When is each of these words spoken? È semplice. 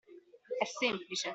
È 0.57 0.65
semplice. 0.65 1.29